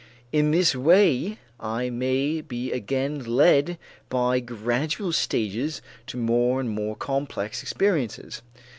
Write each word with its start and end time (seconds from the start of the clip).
In 0.31 0.49
this 0.49 0.75
way 0.75 1.37
I 1.59 1.91
may 1.91 2.41
be 2.41 2.71
again 2.71 3.23
led 3.23 3.77
by 4.09 4.39
gradual 4.39 5.11
stages 5.11 5.79
to 6.07 6.17
more 6.17 6.59
and 6.59 6.71
more 6.71 6.95
complex 6.95 7.61
experiences. 7.61 8.41